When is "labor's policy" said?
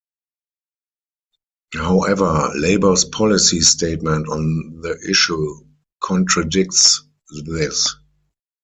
2.55-3.61